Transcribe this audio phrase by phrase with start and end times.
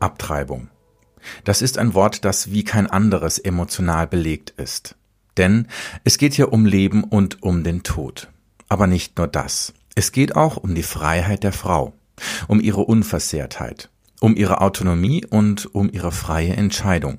[0.00, 0.68] Abtreibung.
[1.44, 4.96] Das ist ein Wort, das wie kein anderes emotional belegt ist.
[5.36, 5.68] Denn
[6.04, 8.28] es geht hier um Leben und um den Tod.
[8.68, 9.74] Aber nicht nur das.
[9.94, 11.92] Es geht auch um die Freiheit der Frau,
[12.48, 17.18] um ihre Unversehrtheit, um ihre Autonomie und um ihre freie Entscheidung.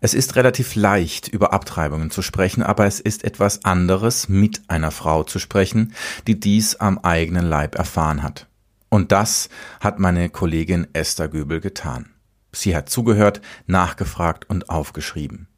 [0.00, 4.90] Es ist relativ leicht, über Abtreibungen zu sprechen, aber es ist etwas anderes, mit einer
[4.90, 5.94] Frau zu sprechen,
[6.26, 8.46] die dies am eigenen Leib erfahren hat.
[8.88, 9.48] Und das
[9.80, 12.10] hat meine Kollegin Esther Göbel getan.
[12.52, 15.48] Sie hat zugehört, nachgefragt und aufgeschrieben.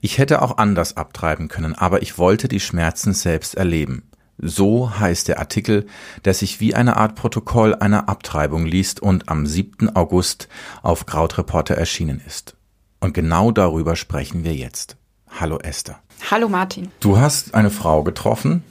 [0.00, 4.10] Ich hätte auch anders abtreiben können, aber ich wollte die Schmerzen selbst erleben.
[4.38, 5.86] So heißt der Artikel,
[6.24, 9.94] der sich wie eine Art Protokoll einer Abtreibung liest und am 7.
[9.94, 10.48] August
[10.82, 12.56] auf Krautreporter erschienen ist.
[13.02, 14.96] Und genau darüber sprechen wir jetzt.
[15.28, 15.98] Hallo Esther.
[16.30, 16.92] Hallo Martin.
[17.00, 18.62] Du hast eine Frau getroffen,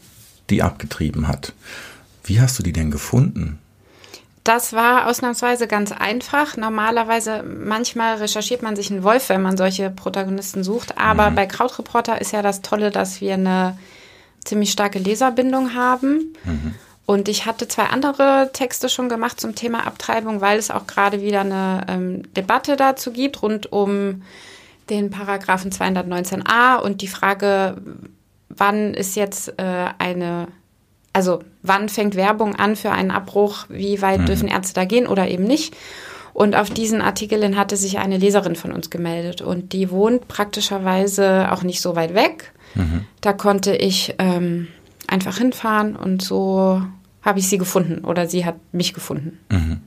[0.50, 1.52] die abgetrieben hat.
[2.24, 3.60] Wie hast du die denn gefunden?
[4.46, 6.56] Das war ausnahmsweise ganz einfach.
[6.56, 10.98] Normalerweise, manchmal recherchiert man sich einen Wolf, wenn man solche Protagonisten sucht.
[10.98, 11.36] Aber mhm.
[11.36, 13.78] bei Krautreporter ist ja das Tolle, dass wir eine
[14.46, 16.34] ziemlich starke Leserbindung haben.
[16.46, 16.76] Mhm.
[17.12, 21.22] Und ich hatte zwei andere Texte schon gemacht zum Thema Abtreibung, weil es auch gerade
[21.22, 24.22] wieder eine ähm, Debatte dazu gibt rund um
[24.90, 27.76] den Paragraphen 219a und die Frage,
[28.48, 30.48] wann ist jetzt äh, eine
[31.12, 34.26] also wann fängt Werbung an für einen Abbruch, wie weit mhm.
[34.28, 35.76] dürfen Ärzte da gehen oder eben nicht.
[36.32, 41.52] Und auf diesen Artikeln hatte sich eine Leserin von uns gemeldet und die wohnt praktischerweise
[41.52, 42.54] auch nicht so weit weg.
[42.76, 43.06] Mhm.
[43.20, 44.70] Da konnte ich ähm,
[45.08, 46.82] einfach hinfahren und so
[47.22, 49.40] habe ich sie gefunden oder sie hat mich gefunden.
[49.50, 49.82] Mhm.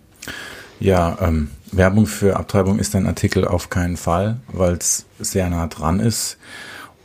[0.81, 5.67] Ja, ähm, Werbung für Abtreibung ist ein Artikel auf keinen Fall, weil es sehr nah
[5.67, 6.37] dran ist.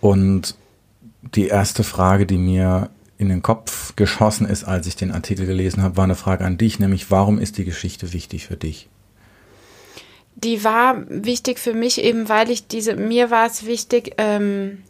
[0.02, 0.56] Und
[1.36, 5.84] die erste Frage, die mir in den Kopf geschossen ist, als ich den Artikel gelesen
[5.84, 8.88] habe, war eine Frage an dich, nämlich warum ist die Geschichte wichtig für dich?
[10.36, 14.84] Die war wichtig für mich eben, weil ich diese, mir war es wichtig ähm,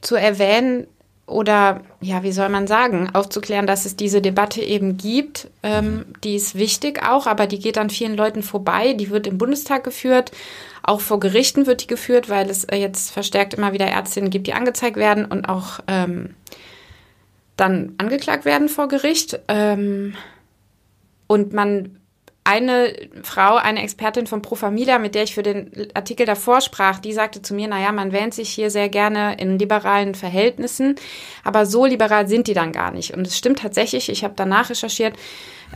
[0.00, 0.88] zu erwähnen
[1.26, 5.48] oder ja, wie soll man sagen, aufzuklären, dass es diese Debatte eben gibt.
[5.62, 8.92] Ähm, die ist wichtig auch, aber die geht an vielen Leuten vorbei.
[8.92, 10.32] Die wird im Bundestag geführt.
[10.82, 14.52] Auch vor Gerichten wird die geführt, weil es jetzt verstärkt immer wieder Ärztinnen gibt, die
[14.52, 16.34] angezeigt werden und auch ähm,
[17.56, 19.38] dann angeklagt werden vor Gericht.
[19.46, 20.14] Ähm,
[21.28, 21.96] und man
[22.44, 22.92] eine
[23.22, 27.12] Frau, eine Expertin von Pro Familia, mit der ich für den Artikel davor sprach, die
[27.12, 30.96] sagte zu mir, naja, man wähnt sich hier sehr gerne in liberalen Verhältnissen,
[31.44, 33.14] aber so liberal sind die dann gar nicht.
[33.14, 35.14] Und es stimmt tatsächlich, ich habe danach recherchiert,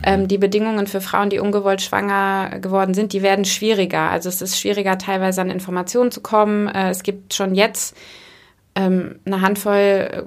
[0.03, 4.11] ähm, die Bedingungen für Frauen, die ungewollt schwanger geworden sind, die werden schwieriger.
[4.11, 6.67] Also es ist schwieriger, teilweise an Informationen zu kommen.
[6.67, 7.95] Äh, es gibt schon jetzt
[8.77, 10.23] ähm, eine Handvoll äh,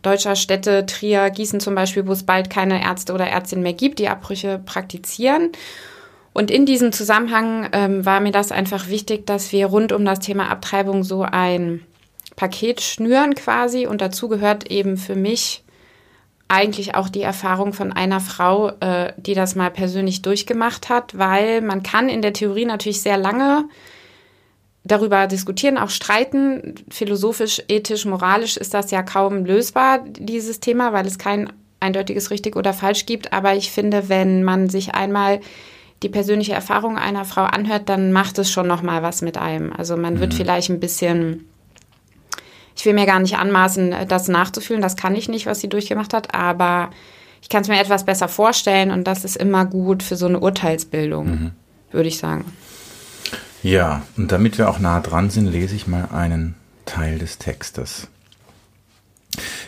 [0.00, 3.98] deutscher Städte, Trier, Gießen zum Beispiel, wo es bald keine Ärzte oder Ärztinnen mehr gibt,
[3.98, 5.50] die Abbrüche praktizieren.
[6.32, 10.18] Und in diesem Zusammenhang ähm, war mir das einfach wichtig, dass wir rund um das
[10.18, 11.82] Thema Abtreibung so ein
[12.36, 13.86] Paket schnüren quasi.
[13.86, 15.62] Und dazu gehört eben für mich
[16.48, 21.60] eigentlich auch die Erfahrung von einer Frau, äh, die das mal persönlich durchgemacht hat, weil
[21.60, 23.64] man kann in der Theorie natürlich sehr lange
[24.84, 26.74] darüber diskutieren, auch streiten.
[26.90, 32.56] Philosophisch, ethisch, moralisch ist das ja kaum lösbar, dieses Thema, weil es kein eindeutiges richtig
[32.56, 33.32] oder falsch gibt.
[33.32, 35.40] Aber ich finde, wenn man sich einmal
[36.02, 39.72] die persönliche Erfahrung einer Frau anhört, dann macht es schon noch mal was mit einem.
[39.72, 40.36] Also man wird mhm.
[40.36, 41.46] vielleicht ein bisschen
[42.76, 44.82] ich will mir gar nicht anmaßen, das nachzufühlen.
[44.82, 46.90] Das kann ich nicht, was sie durchgemacht hat, aber
[47.40, 50.40] ich kann es mir etwas besser vorstellen und das ist immer gut für so eine
[50.40, 51.50] Urteilsbildung, mhm.
[51.90, 52.44] würde ich sagen.
[53.64, 56.54] Ja, und damit wir auch nah dran sind, lese ich mal einen
[56.84, 58.08] Teil des Textes.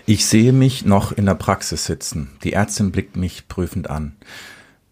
[0.05, 2.29] Ich sehe mich noch in der Praxis sitzen.
[2.45, 4.15] Die Ärztin blickt mich prüfend an.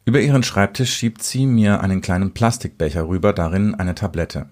[0.07, 4.49] Über ihren Schreibtisch schiebt sie mir einen kleinen Plastikbecher rüber, darin eine Tablette.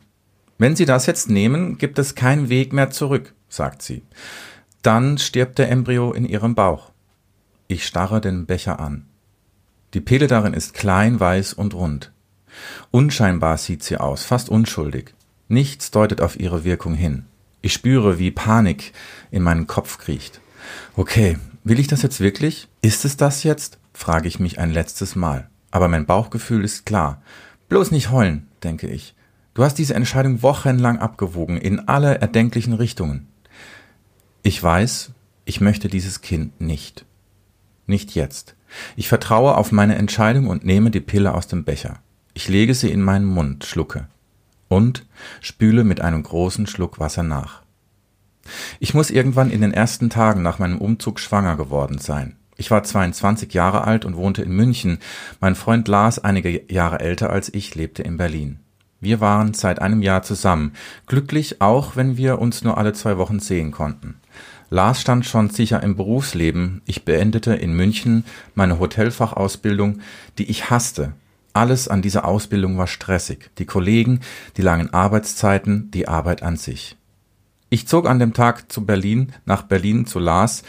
[0.59, 4.03] Wenn Sie das jetzt nehmen, gibt es keinen Weg mehr zurück, sagt sie.
[4.83, 6.93] Dann stirbt der Embryo in Ihrem Bauch.
[7.69, 9.06] Ich starre den Becher an.
[9.94, 12.12] Die Pille darin ist klein, weiß und rund.
[12.90, 15.14] Unscheinbar sieht sie aus, fast unschuldig.
[15.49, 17.26] Nichts deutet auf ihre Wirkung hin.
[17.60, 18.93] Ich spüre, wie Panik
[19.31, 20.40] in meinen Kopf kriecht.
[20.96, 22.69] Okay, will ich das jetzt wirklich?
[22.81, 23.78] Ist es das jetzt?
[23.93, 25.49] frage ich mich ein letztes Mal.
[25.70, 27.22] Aber mein Bauchgefühl ist klar.
[27.69, 29.14] Bloß nicht heulen, denke ich.
[29.54, 33.28] Du hast diese Entscheidung wochenlang abgewogen, in alle erdenklichen Richtungen.
[34.43, 35.10] Ich weiß,
[35.44, 37.04] ich möchte dieses Kind nicht.
[37.87, 38.54] Nicht jetzt.
[38.96, 42.00] Ich vertraue auf meine Entscheidung und nehme die Pille aus dem Becher.
[42.34, 44.08] Ich lege sie in meinen Mund, schlucke
[44.69, 45.05] und
[45.40, 47.62] spüle mit einem großen Schluck Wasser nach.
[48.81, 52.37] Ich muss irgendwann in den ersten Tagen nach meinem Umzug schwanger geworden sein.
[52.56, 54.99] Ich war 22 Jahre alt und wohnte in München.
[55.40, 58.61] Mein Freund Lars, einige Jahre älter als ich, lebte in Berlin.
[59.00, 60.73] Wir waren seit einem Jahr zusammen,
[61.06, 64.20] glücklich auch, wenn wir uns nur alle zwei Wochen sehen konnten.
[64.70, 66.82] Lars stand schon sicher im Berufsleben.
[66.87, 68.25] Ich beendete in München
[68.55, 70.00] meine Hotelfachausbildung,
[70.38, 71.12] die ich hasste.
[71.52, 73.50] Alles an dieser Ausbildung war stressig.
[73.58, 74.20] Die Kollegen,
[74.56, 76.96] die langen Arbeitszeiten, die Arbeit an sich.
[77.69, 80.62] Ich zog an dem Tag zu Berlin, nach Berlin zu Lars,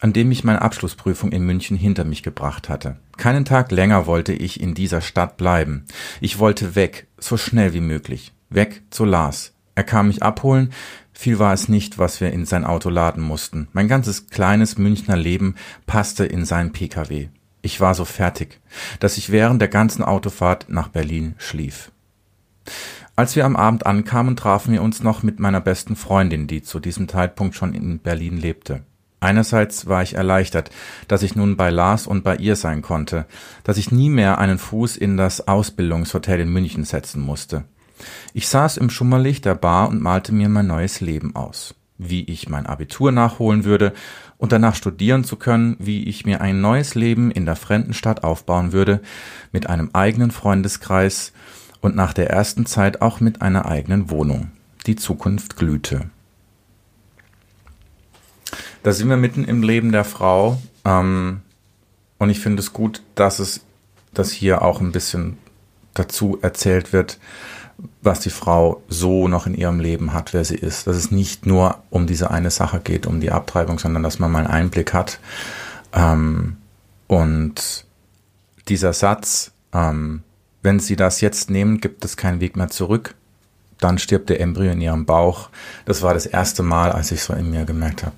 [0.00, 2.96] an dem ich meine Abschlussprüfung in München hinter mich gebracht hatte.
[3.16, 5.84] Keinen Tag länger wollte ich in dieser Stadt bleiben.
[6.20, 8.32] Ich wollte weg, so schnell wie möglich.
[8.48, 9.52] Weg zu Lars.
[9.74, 10.72] Er kam mich abholen,
[11.12, 13.68] viel war es nicht, was wir in sein Auto laden mussten.
[13.72, 15.54] Mein ganzes kleines Münchner Leben
[15.86, 17.28] passte in seinen Pkw.
[17.62, 18.60] Ich war so fertig,
[19.00, 21.92] dass ich während der ganzen Autofahrt nach Berlin schlief.
[23.16, 26.80] Als wir am Abend ankamen, trafen wir uns noch mit meiner besten Freundin, die zu
[26.80, 28.84] diesem Zeitpunkt schon in Berlin lebte.
[29.20, 30.70] Einerseits war ich erleichtert,
[31.06, 33.26] dass ich nun bei Lars und bei ihr sein konnte,
[33.64, 37.64] dass ich nie mehr einen Fuß in das Ausbildungshotel in München setzen musste.
[38.32, 42.48] Ich saß im Schummerlicht der Bar und malte mir mein neues Leben aus, wie ich
[42.48, 43.92] mein Abitur nachholen würde
[44.38, 48.24] und danach studieren zu können, wie ich mir ein neues Leben in der fremden Stadt
[48.24, 49.00] aufbauen würde,
[49.52, 51.32] mit einem eigenen Freundeskreis
[51.80, 54.50] und nach der ersten Zeit auch mit einer eigenen Wohnung.
[54.86, 56.10] Die Zukunft glühte.
[58.82, 60.60] Da sind wir mitten im Leben der Frau.
[60.84, 61.42] Ähm,
[62.18, 63.60] und ich finde es gut, dass es,
[64.14, 65.36] dass hier auch ein bisschen
[65.94, 67.18] dazu erzählt wird,
[68.02, 70.86] was die Frau so noch in ihrem Leben hat, wer sie ist.
[70.86, 74.30] Dass es nicht nur um diese eine Sache geht, um die Abtreibung, sondern dass man
[74.30, 75.20] mal einen Einblick hat.
[75.92, 76.56] Ähm,
[77.06, 77.84] und
[78.68, 80.22] dieser Satz, ähm,
[80.62, 83.14] wenn Sie das jetzt nehmen, gibt es keinen Weg mehr zurück.
[83.78, 85.48] Dann stirbt der Embryo in Ihrem Bauch.
[85.86, 88.16] Das war das erste Mal, als ich so in mir gemerkt habe,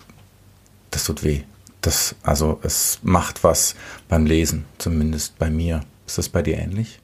[0.91, 1.43] das tut weh.
[1.81, 3.75] Das, also es macht was
[4.09, 5.81] beim Lesen, zumindest bei mir.
[6.07, 7.01] Ist das bei dir ähnlich?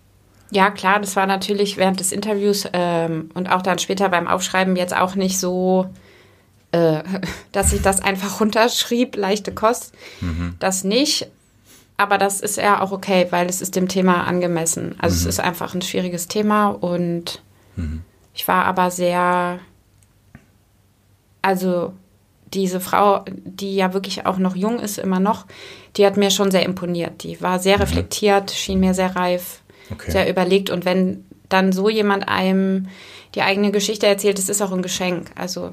[0.50, 4.76] Ja, klar, das war natürlich während des Interviews ähm, und auch dann später beim Aufschreiben
[4.76, 5.90] jetzt auch nicht so,
[6.72, 7.02] äh,
[7.52, 9.94] dass ich das einfach runterschrieb, leichte Kost.
[10.20, 10.54] Mhm.
[10.58, 11.28] Das nicht.
[11.96, 14.94] Aber das ist ja auch okay, weil es ist dem Thema angemessen.
[15.00, 15.20] Also mhm.
[15.20, 17.42] es ist einfach ein schwieriges Thema und
[17.74, 18.02] mhm.
[18.34, 19.58] ich war aber sehr,
[21.42, 21.92] also
[22.54, 25.46] diese Frau, die ja wirklich auch noch jung ist, immer noch,
[25.96, 27.24] die hat mir schon sehr imponiert.
[27.24, 27.82] Die war sehr mhm.
[27.82, 29.60] reflektiert, schien mir sehr reif,
[29.90, 30.10] okay.
[30.10, 30.70] sehr überlegt.
[30.70, 32.88] Und wenn dann so jemand einem
[33.34, 35.30] die eigene Geschichte erzählt, das ist auch ein Geschenk.
[35.34, 35.72] Also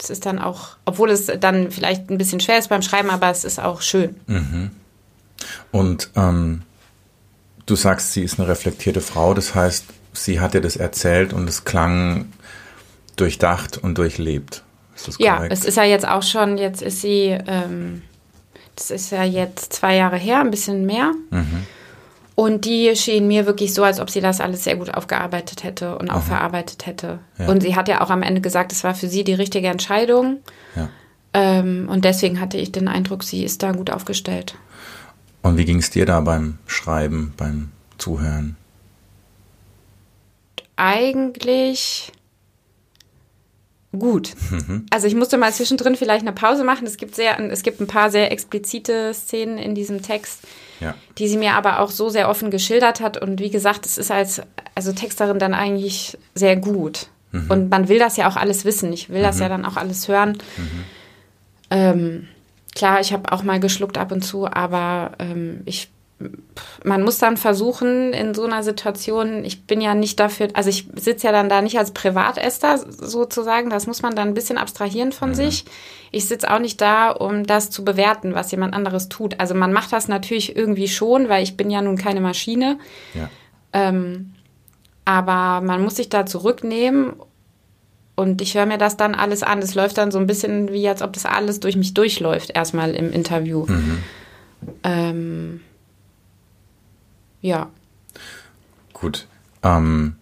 [0.00, 3.30] es ist dann auch, obwohl es dann vielleicht ein bisschen schwer ist beim Schreiben, aber
[3.30, 4.16] es ist auch schön.
[4.26, 4.70] Mhm.
[5.70, 6.62] Und ähm,
[7.66, 11.48] du sagst, sie ist eine reflektierte Frau, das heißt, sie hat dir das erzählt und
[11.48, 12.26] es klang
[13.16, 14.62] durchdacht und durchlebt.
[14.94, 18.02] Ist das ja, es ist ja jetzt auch schon, jetzt ist sie, ähm,
[18.76, 21.12] das ist ja jetzt zwei Jahre her, ein bisschen mehr.
[21.30, 21.66] Mhm.
[22.36, 25.96] Und die schien mir wirklich so, als ob sie das alles sehr gut aufgearbeitet hätte
[25.96, 26.26] und auch mhm.
[26.26, 27.18] verarbeitet hätte.
[27.38, 27.48] Ja.
[27.48, 30.40] Und sie hat ja auch am Ende gesagt, es war für sie die richtige Entscheidung.
[30.76, 30.90] Ja.
[31.32, 34.54] Ähm, und deswegen hatte ich den Eindruck, sie ist da gut aufgestellt.
[35.40, 38.56] Und wie ging es dir da beim Schreiben, beim Zuhören?
[40.76, 42.12] Eigentlich
[43.92, 44.34] gut.
[44.50, 44.86] Mhm.
[44.90, 46.86] Also ich musste mal zwischendrin vielleicht eine Pause machen.
[46.86, 50.40] Es gibt sehr, es gibt ein paar sehr explizite Szenen in diesem Text,
[50.80, 50.94] ja.
[51.18, 53.20] die sie mir aber auch so sehr offen geschildert hat.
[53.20, 54.42] Und wie gesagt, es ist als
[54.74, 57.08] also Texterin dann eigentlich sehr gut.
[57.32, 57.50] Mhm.
[57.50, 58.92] Und man will das ja auch alles wissen.
[58.92, 59.42] Ich will das mhm.
[59.42, 60.38] ja dann auch alles hören.
[60.56, 60.84] Mhm.
[61.70, 62.28] Ähm,
[62.76, 65.88] Klar, ich habe auch mal geschluckt ab und zu, aber ähm, ich
[66.84, 70.88] man muss dann versuchen, in so einer Situation, ich bin ja nicht dafür, also ich
[70.94, 75.12] sitze ja dann da nicht als Privatester sozusagen, das muss man dann ein bisschen abstrahieren
[75.12, 75.34] von mhm.
[75.34, 75.64] sich.
[76.12, 79.38] Ich sitze auch nicht da, um das zu bewerten, was jemand anderes tut.
[79.40, 82.78] Also man macht das natürlich irgendwie schon, weil ich bin ja nun keine Maschine.
[83.12, 83.28] Ja.
[83.74, 84.32] Ähm,
[85.04, 87.14] aber man muss sich da zurücknehmen
[88.14, 89.58] und ich höre mir das dann alles an.
[89.58, 92.94] Es läuft dann so ein bisschen wie, als ob das alles durch mich durchläuft, erstmal
[92.94, 93.66] im Interview.
[93.66, 94.02] Mhm.
[94.82, 95.60] Ähm,
[97.40, 97.70] ja.
[98.92, 99.26] Gut.
[99.62, 100.16] Ähm,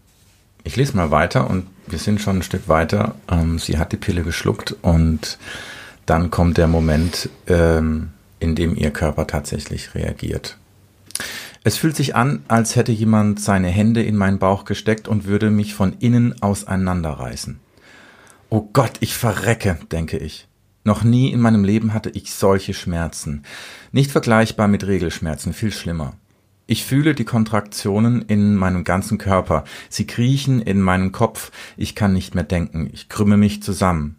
[0.64, 3.14] ich lese mal weiter und wir sind schon ein Stück weiter.
[3.30, 5.38] Ähm, sie hat die Pille geschluckt und
[6.06, 10.58] dann kommt der Moment, ähm, in dem ihr Körper tatsächlich reagiert.
[11.62, 15.50] Es fühlt sich an, als hätte jemand seine Hände in meinen Bauch gesteckt und würde
[15.50, 17.58] mich von innen auseinanderreißen.
[18.50, 20.46] Oh Gott, ich verrecke, denke ich.
[20.84, 23.44] Noch nie in meinem Leben hatte ich solche Schmerzen.
[23.92, 26.14] Nicht vergleichbar mit Regelschmerzen, viel schlimmer.
[26.66, 29.64] Ich fühle die Kontraktionen in meinem ganzen Körper.
[29.90, 31.52] Sie kriechen in meinen Kopf.
[31.76, 32.88] Ich kann nicht mehr denken.
[32.92, 34.16] Ich krümme mich zusammen.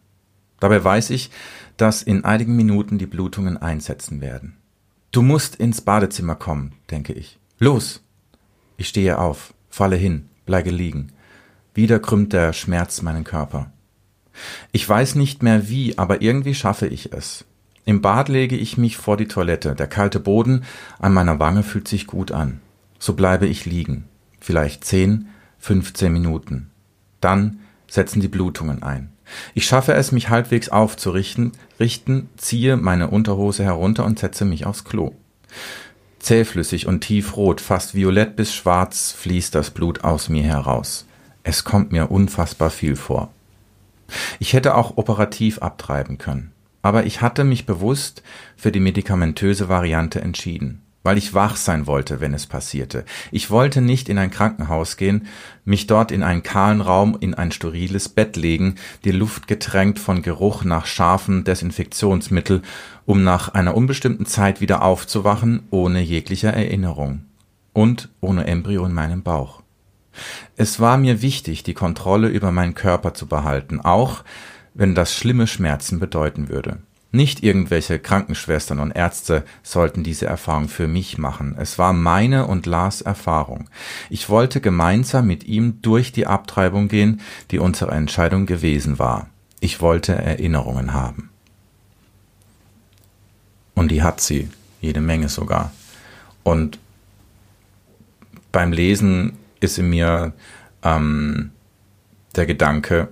[0.60, 1.32] Dabei weiß ich,
[1.78, 4.58] dass in einigen Minuten die Blutungen einsetzen werden.
[5.12, 7.40] Du musst ins Badezimmer kommen, denke ich.
[7.58, 8.04] Los!
[8.78, 11.14] Ich stehe auf, falle hin, bleibe liegen.
[11.74, 13.72] Wieder krümmt der Schmerz meinen Körper.
[14.72, 17.46] Ich weiß nicht mehr wie, aber irgendwie schaffe ich es.
[17.86, 19.76] Im Bad lege ich mich vor die Toilette.
[19.76, 20.64] Der kalte Boden
[21.00, 22.60] an meiner Wange fühlt sich gut an.
[22.98, 24.06] So bleibe ich liegen.
[24.40, 25.28] Vielleicht zehn,
[25.60, 26.72] fünfzehn Minuten.
[27.22, 29.12] Dann setzen die Blutungen ein.
[29.54, 34.84] Ich schaffe es, mich halbwegs aufzurichten, richten, ziehe meine Unterhose herunter und setze mich aufs
[34.84, 35.14] Klo.
[36.20, 41.06] Zähflüssig und tiefrot, fast violett bis schwarz fließt das Blut aus mir heraus.
[41.44, 43.32] Es kommt mir unfassbar viel vor.
[44.40, 46.52] Ich hätte auch operativ abtreiben können,
[46.86, 48.22] aber ich hatte mich bewusst
[48.56, 53.06] für die medikamentöse Variante entschieden weil ich wach sein wollte, wenn es passierte.
[53.32, 55.28] Ich wollte nicht in ein Krankenhaus gehen,
[55.64, 58.74] mich dort in einen kahlen Raum in ein steriles Bett legen,
[59.04, 62.64] die Luft getränkt von Geruch nach scharfen Desinfektionsmittel,
[63.06, 67.26] um nach einer unbestimmten Zeit wieder aufzuwachen, ohne jegliche Erinnerung.
[67.72, 69.62] Und ohne Embryo in meinem Bauch.
[70.58, 74.24] Es war mir wichtig, die Kontrolle über meinen Körper zu behalten, auch
[74.76, 76.78] wenn das schlimme Schmerzen bedeuten würde.
[77.12, 81.56] Nicht irgendwelche Krankenschwestern und Ärzte sollten diese Erfahrung für mich machen.
[81.58, 83.70] Es war meine und Lars Erfahrung.
[84.10, 89.30] Ich wollte gemeinsam mit ihm durch die Abtreibung gehen, die unsere Entscheidung gewesen war.
[89.62, 91.30] Ich wollte Erinnerungen haben.
[93.76, 94.50] Und die hat sie,
[94.82, 95.72] jede Menge sogar.
[96.44, 96.80] Und
[98.52, 100.34] beim Lesen ist in mir
[100.84, 101.52] ähm,
[102.36, 103.08] der Gedanke,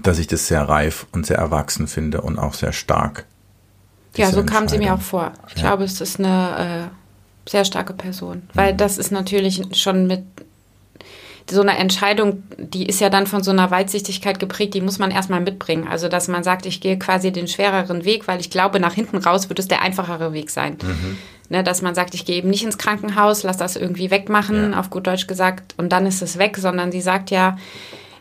[0.00, 3.24] dass ich das sehr reif und sehr erwachsen finde und auch sehr stark.
[4.16, 5.32] Ja, so kam sie mir auch vor.
[5.48, 5.68] Ich ja.
[5.68, 6.90] glaube, es ist eine
[7.46, 8.78] äh, sehr starke Person, weil mhm.
[8.78, 10.24] das ist natürlich schon mit
[11.50, 15.10] so einer Entscheidung, die ist ja dann von so einer Weitsichtigkeit geprägt, die muss man
[15.10, 15.88] erstmal mitbringen.
[15.88, 19.16] Also, dass man sagt, ich gehe quasi den schwereren Weg, weil ich glaube, nach hinten
[19.18, 20.76] raus wird es der einfachere Weg sein.
[20.82, 21.18] Mhm.
[21.50, 24.80] Ne, dass man sagt, ich gehe eben nicht ins Krankenhaus, lass das irgendwie wegmachen, ja.
[24.80, 27.56] auf gut Deutsch gesagt, und dann ist es weg, sondern sie sagt ja,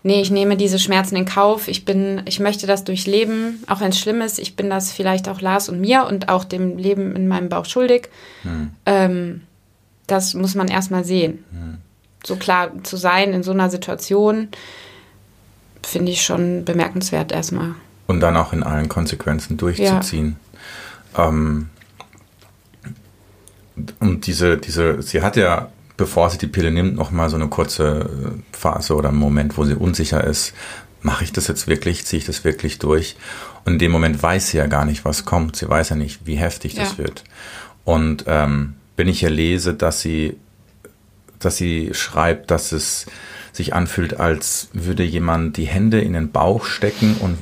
[0.04, 3.89] nee, ich nehme diese Schmerzen in Kauf, ich bin, ich möchte das durchleben, auch wenn
[3.89, 7.16] es schlimm ist, ich bin das vielleicht auch Lars und mir und auch dem Leben
[7.16, 8.10] in meinem Bauch schuldig.
[8.44, 8.72] Hm.
[8.86, 9.42] Ähm,
[10.08, 11.44] das muss man erstmal sehen.
[11.51, 11.77] Hm.
[12.25, 14.50] So klar zu sein in so einer Situation,
[15.84, 17.75] finde ich schon bemerkenswert erstmal.
[18.08, 20.38] Und dann auch in allen Konsequenzen durchzuziehen.
[21.16, 21.30] Ja.
[21.30, 21.70] Ähm,
[24.00, 27.48] und diese, diese, sie hat ja bevor sie die Pille nimmt, noch mal so eine
[27.48, 30.54] kurze äh, Phase oder einen Moment, wo sie unsicher ist.
[31.01, 32.06] Mache ich das jetzt wirklich?
[32.06, 33.16] Ziehe ich das wirklich durch?
[33.66, 35.56] Und in dem Moment weiß sie ja gar nicht, was kommt.
[35.56, 36.84] Sie weiß ja nicht, wie heftig ja.
[36.84, 37.24] das wird.
[37.84, 40.38] Und ähm, wenn ich hier lese, dass sie,
[41.39, 43.08] dass sie schreibt, dass es
[43.51, 47.38] sich anfühlt, als würde jemand die Hände in den Bauch stecken und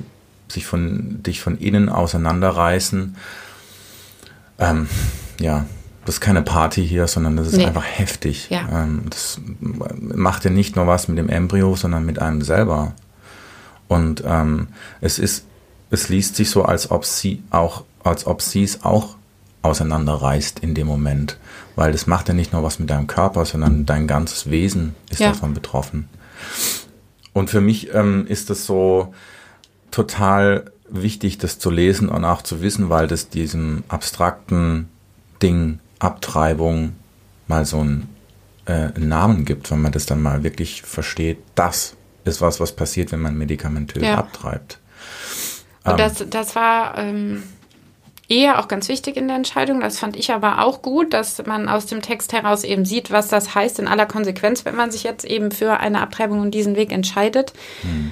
[0.48, 3.16] sich von dich von innen auseinanderreißen.
[4.60, 4.88] Ähm,
[5.40, 5.66] ja,
[6.06, 7.66] das ist keine Party hier, sondern das ist nee.
[7.66, 8.50] einfach heftig.
[8.50, 8.68] Ja.
[8.72, 9.40] Ähm, das
[10.00, 12.94] macht ja nicht nur was mit dem Embryo, sondern mit einem selber.
[13.88, 14.68] Und ähm,
[15.02, 15.46] es ist,
[15.90, 19.16] es liest sich so, als ob sie auch, als ob sie es auch
[19.64, 21.38] auseinanderreißt in dem Moment.
[21.76, 25.20] Weil das macht ja nicht nur was mit deinem Körper, sondern dein ganzes Wesen ist
[25.20, 25.30] ja.
[25.30, 26.08] davon betroffen.
[27.34, 29.14] Und für mich ähm, ist das so
[29.90, 34.88] total wichtig, das zu lesen und auch zu wissen, weil das diesem abstrakten
[35.42, 36.96] Ding Abtreibung
[37.48, 38.10] mal so einen,
[38.66, 42.72] äh, einen Namen gibt, wenn man das dann mal wirklich versteht, das ist was, was
[42.72, 44.18] passiert, wenn man medikamentös ja.
[44.18, 44.80] abtreibt.
[45.84, 47.44] Und ähm, das, das war ähm,
[48.28, 49.80] eher auch ganz wichtig in der Entscheidung.
[49.80, 53.28] Das fand ich aber auch gut, dass man aus dem Text heraus eben sieht, was
[53.28, 56.76] das heißt in aller Konsequenz, wenn man sich jetzt eben für eine Abtreibung und diesen
[56.76, 57.54] Weg entscheidet.
[57.82, 58.12] Hm.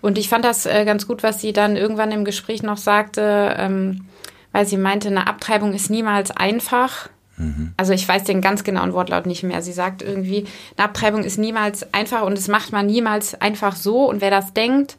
[0.00, 3.56] Und ich fand das äh, ganz gut, was sie dann irgendwann im Gespräch noch sagte,
[3.58, 4.06] ähm,
[4.52, 7.10] weil sie meinte, eine Abtreibung ist niemals einfach.
[7.38, 7.72] Mhm.
[7.76, 9.62] Also ich weiß den ganz genauen Wortlaut nicht mehr.
[9.62, 14.08] Sie sagt irgendwie, eine Abtreibung ist niemals einfach und das macht man niemals einfach so.
[14.08, 14.96] Und wer das denkt,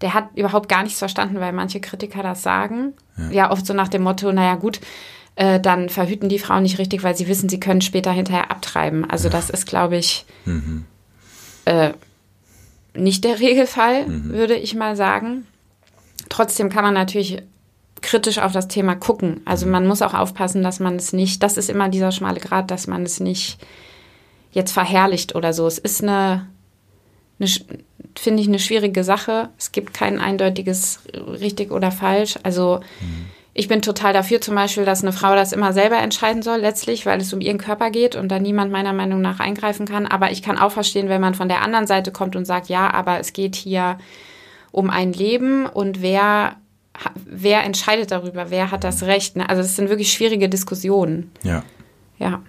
[0.00, 2.94] der hat überhaupt gar nichts verstanden, weil manche Kritiker das sagen.
[3.16, 4.80] Ja, ja oft so nach dem Motto, naja gut,
[5.36, 9.08] äh, dann verhüten die Frauen nicht richtig, weil sie wissen, sie können später hinterher abtreiben.
[9.08, 10.84] Also das ist, glaube ich, mhm.
[11.64, 11.92] äh,
[12.94, 14.32] nicht der Regelfall, mhm.
[14.32, 15.46] würde ich mal sagen.
[16.28, 17.42] Trotzdem kann man natürlich
[18.02, 19.40] kritisch auf das Thema gucken.
[19.44, 22.70] Also man muss auch aufpassen, dass man es nicht, das ist immer dieser schmale Grad,
[22.70, 23.58] dass man es nicht
[24.52, 25.66] jetzt verherrlicht oder so.
[25.66, 26.46] Es ist eine,
[27.38, 27.48] eine
[28.18, 29.50] finde ich, eine schwierige Sache.
[29.58, 32.38] Es gibt kein eindeutiges richtig oder falsch.
[32.42, 33.26] Also mhm.
[33.54, 37.06] ich bin total dafür zum Beispiel, dass eine Frau das immer selber entscheiden soll, letztlich,
[37.06, 40.06] weil es um ihren Körper geht und da niemand meiner Meinung nach eingreifen kann.
[40.06, 42.90] Aber ich kann auch verstehen, wenn man von der anderen Seite kommt und sagt, ja,
[42.92, 43.98] aber es geht hier
[44.70, 46.56] um ein Leben und wer,
[47.26, 49.36] wer entscheidet darüber, wer hat das Recht.
[49.36, 49.48] Ne?
[49.48, 51.30] Also das sind wirklich schwierige Diskussionen.
[51.42, 51.62] Ja.
[52.18, 52.42] Ja.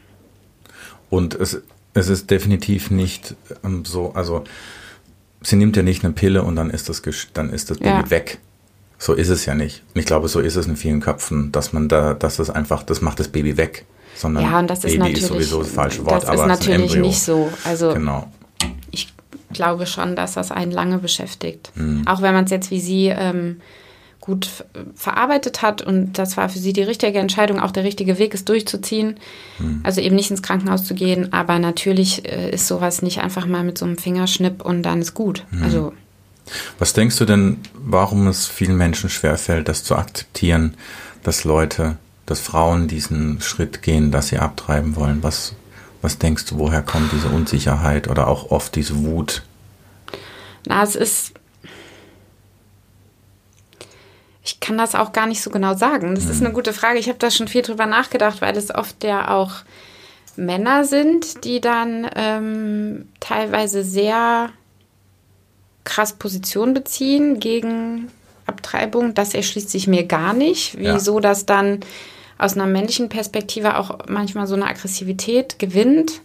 [1.09, 1.61] Und es,
[1.93, 4.43] es ist definitiv nicht ähm, so, also
[5.41, 7.01] sie nimmt ja nicht eine Pille und dann ist das,
[7.33, 8.09] dann ist das Baby Ja.
[8.09, 8.39] weg.
[8.97, 9.83] So ist es ja nicht.
[9.93, 12.83] Und ich glaube, so ist es in vielen Köpfen, dass man da, dass das einfach,
[12.83, 13.85] das macht das Baby weg.
[14.15, 16.41] Sondern Ja, und das ist Baby natürlich, ist sowieso das falsche Wort, das aber ist
[16.41, 17.05] es natürlich Embryo.
[17.07, 17.49] nicht so.
[17.63, 18.29] Also Genau.
[18.91, 19.13] ich
[19.53, 21.71] glaube schon, dass das einen lange beschäftigt.
[21.75, 22.05] Mhm.
[22.07, 23.61] Auch wenn man es jetzt wie sie ähm,
[24.29, 24.63] gut
[24.95, 28.45] verarbeitet hat und das war für sie die richtige Entscheidung, auch der richtige Weg, es
[28.45, 29.17] durchzuziehen.
[29.57, 29.81] Mhm.
[29.83, 33.63] Also eben nicht ins Krankenhaus zu gehen, aber natürlich äh, ist sowas nicht einfach mal
[33.63, 35.45] mit so einem Fingerschnipp und dann ist gut.
[35.51, 35.63] Mhm.
[35.63, 35.93] Also
[36.77, 40.75] Was denkst du denn, warum es vielen Menschen schwerfällt, das zu akzeptieren,
[41.23, 45.23] dass Leute, dass Frauen diesen Schritt gehen, dass sie abtreiben wollen?
[45.23, 45.53] Was,
[46.01, 49.43] was denkst du, woher kommt diese Unsicherheit oder auch oft diese Wut?
[50.65, 51.33] Na, es ist.
[54.49, 56.15] Ich kann das auch gar nicht so genau sagen.
[56.15, 56.97] Das ist eine gute Frage.
[56.97, 59.51] Ich habe da schon viel drüber nachgedacht, weil es oft ja auch
[60.35, 64.49] Männer sind, die dann ähm, teilweise sehr
[65.83, 68.09] krass Position beziehen gegen
[68.47, 69.13] Abtreibung.
[69.13, 70.73] Das erschließt sich mir gar nicht.
[70.79, 70.95] Ja.
[70.95, 71.81] Wieso das dann
[72.39, 76.21] aus einer männlichen Perspektive auch manchmal so eine Aggressivität gewinnt.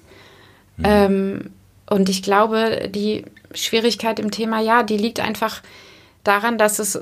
[0.83, 1.51] Ähm,
[1.91, 5.61] und ich glaube, die Schwierigkeit im Thema, ja, die liegt einfach
[6.23, 6.99] daran, dass es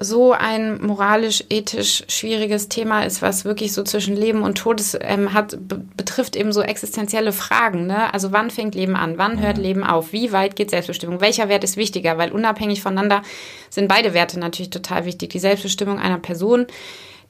[0.00, 4.96] so ein moralisch, ethisch schwieriges Thema ist, was wirklich so zwischen Leben und Tod ist,
[5.00, 7.86] ähm, hat, be betrifft eben so existenzielle Fragen.
[7.86, 8.12] Ne?
[8.14, 9.18] Also wann fängt Leben an?
[9.18, 10.12] Wann hört Leben auf?
[10.12, 11.20] Wie weit geht Selbstbestimmung?
[11.20, 12.16] Welcher Wert ist wichtiger?
[12.16, 13.22] Weil unabhängig voneinander
[13.70, 15.30] sind beide Werte natürlich total wichtig.
[15.30, 16.66] Die Selbstbestimmung einer Person,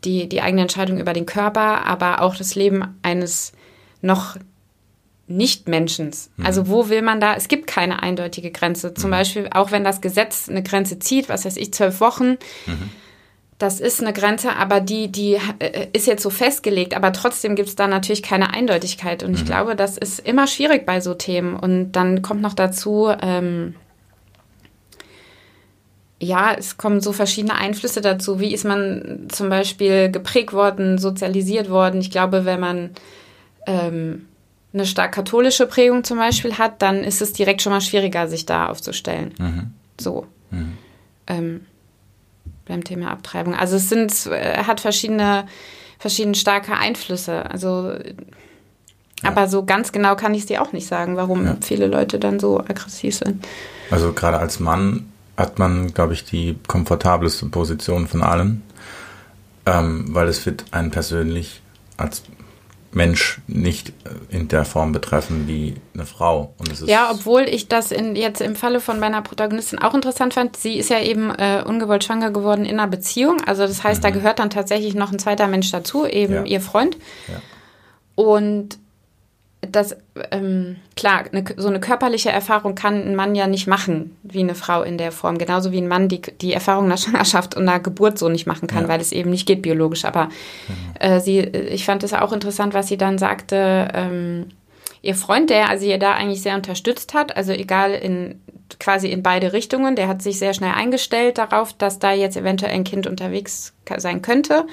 [0.04, 3.52] die, die eigene Entscheidung über den Körper, aber auch das Leben eines
[4.02, 4.36] noch
[5.28, 6.30] nicht-Menschens.
[6.42, 7.34] Also wo will man da?
[7.34, 8.94] Es gibt keine eindeutige Grenze.
[8.94, 12.38] Zum Beispiel, auch wenn das Gesetz eine Grenze zieht, was weiß ich, zwölf Wochen,
[13.58, 17.68] das ist eine Grenze, aber die, die äh, ist jetzt so festgelegt, aber trotzdem gibt
[17.68, 19.22] es da natürlich keine Eindeutigkeit.
[19.24, 21.56] Und ich glaube, das ist immer schwierig bei so Themen.
[21.56, 23.74] Und dann kommt noch dazu, ähm,
[26.20, 28.40] ja, es kommen so verschiedene Einflüsse dazu.
[28.40, 32.00] Wie ist man zum Beispiel geprägt worden, sozialisiert worden?
[32.00, 32.90] Ich glaube, wenn man
[33.66, 34.26] ähm,
[34.72, 38.44] eine stark katholische Prägung zum Beispiel hat, dann ist es direkt schon mal schwieriger, sich
[38.46, 39.74] da aufzustellen.
[40.00, 40.26] So.
[41.26, 41.60] Ähm,
[42.66, 43.54] beim Thema Abtreibung.
[43.54, 45.46] Also es sind, äh, hat verschiedene,
[45.98, 47.50] verschiedene starke Einflüsse.
[47.50, 47.94] Also,
[49.22, 51.56] aber so ganz genau kann ich es dir auch nicht sagen, warum Ja.
[51.60, 53.46] viele Leute dann so aggressiv sind.
[53.90, 58.62] Also gerade als Mann hat man, glaube ich, die komfortabelste Position von allen,
[59.66, 61.62] ähm, weil es wird einen persönlich
[61.96, 62.22] als
[62.90, 66.54] Mensch nicht äh, in der Form betreffen wie eine Frau.
[66.86, 70.56] Ja, obwohl ich das in, jetzt im Falle von meiner Protagonistin auch interessant fand.
[70.56, 73.42] Sie ist ja eben äh, ungewollt schwanger geworden in einer Beziehung.
[73.46, 76.44] Also das heißt, da gehört dann tatsächlich noch ein zweiter Mensch dazu, eben Ja.
[76.44, 76.96] ihr Freund.
[77.28, 77.40] Ja.
[78.14, 78.78] Und
[79.60, 79.96] das,
[80.30, 84.54] ähm, klar, eine, so eine körperliche Erfahrung kann ein Mann ja nicht machen, wie eine
[84.54, 85.36] Frau in der Form.
[85.36, 88.68] Genauso wie ein Mann die, die Erfahrung einer Schwangerschaft und einer Geburt so nicht machen
[88.68, 88.88] kann, Ja.
[88.88, 90.04] weil es eben nicht geht biologisch.
[90.04, 90.28] Aber
[91.00, 94.46] äh, sie, ich fand es auch interessant, was sie dann sagte, ähm,
[95.02, 98.40] ihr Freund, der also ihr da eigentlich sehr unterstützt hat, also egal in
[98.78, 102.72] quasi in beide Richtungen, der hat sich sehr schnell eingestellt darauf, dass da jetzt eventuell
[102.72, 104.66] ein Kind unterwegs sein könnte.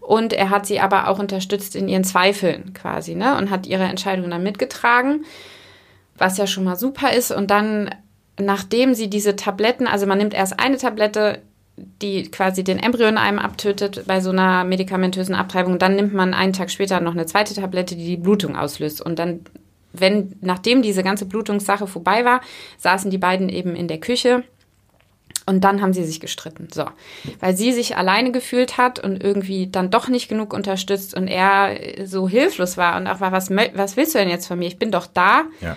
[0.00, 3.36] Und er hat sie aber auch unterstützt in ihren Zweifeln quasi, ne?
[3.38, 5.24] Und hat ihre Entscheidung dann mitgetragen,
[6.18, 7.30] was ja schon mal super ist.
[7.30, 7.94] Und dann,
[8.38, 11.40] nachdem sie diese Tabletten, also man nimmt erst eine Tablette,
[11.76, 16.34] die quasi den Embryo in einem abtötet bei so einer medikamentösen Abtreibung, dann nimmt man
[16.34, 19.00] einen Tag später noch eine zweite Tablette, die die Blutung auslöst.
[19.00, 19.40] Und dann,
[19.92, 22.40] wenn, nachdem diese ganze Blutungssache vorbei war,
[22.78, 24.44] saßen die beiden eben in der Küche
[25.46, 26.68] und dann haben sie sich gestritten.
[26.72, 26.84] So.
[27.40, 32.06] Weil sie sich alleine gefühlt hat und irgendwie dann doch nicht genug unterstützt und er
[32.06, 34.68] so hilflos war und auch war, was, was willst du denn jetzt von mir?
[34.68, 35.44] Ich bin doch da.
[35.60, 35.76] Ja.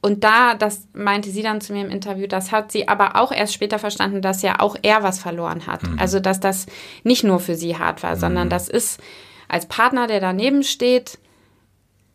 [0.00, 3.32] Und da, das meinte sie dann zu mir im Interview, das hat sie aber auch
[3.32, 5.80] erst später verstanden, dass ja auch er was verloren hat.
[5.96, 6.66] Also, dass das
[7.02, 9.00] nicht nur für sie hart war, sondern das ist
[9.48, 11.18] als Partner, der daneben steht,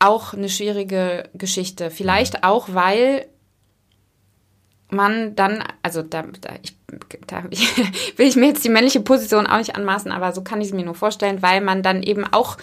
[0.02, 1.92] auch eine schwierige Geschichte.
[1.92, 3.26] Vielleicht auch, weil
[4.90, 6.76] man dann, also da, da, ich,
[7.28, 7.44] da
[8.18, 10.74] will ich mir jetzt die männliche Position auch nicht anmaßen, aber so kann ich es
[10.74, 12.58] mir nur vorstellen, weil man dann eben auch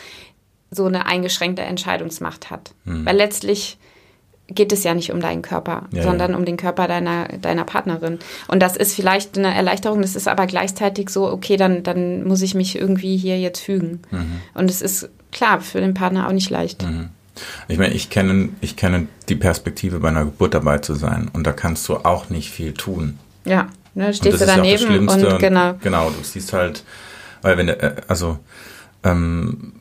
[0.70, 2.74] so eine eingeschränkte Entscheidungsmacht hat.
[2.84, 3.78] Weil letztlich
[4.48, 6.36] geht es ja nicht um deinen Körper, Ja, sondern ja.
[6.36, 8.18] um den Körper deiner, deiner Partnerin.
[8.48, 12.42] Und das ist vielleicht eine Erleichterung, das ist aber gleichzeitig so, okay, dann, dann muss
[12.42, 14.00] ich mich irgendwie hier jetzt fügen.
[14.54, 16.84] Und es ist klar für den Partner auch nicht leicht.
[17.68, 21.46] Ich meine, ich kenne, ich kenne die Perspektive bei einer Geburt dabei zu sein und
[21.46, 23.18] da kannst du auch nicht viel tun.
[23.44, 24.14] Ja, Ne?
[24.14, 25.32] Stehst du ist ja daneben Schlimmste.
[25.34, 25.74] und genau.
[25.82, 26.84] Genau, du siehst halt,
[27.42, 28.38] weil wenn, äh, also,
[29.02, 29.72] ähm,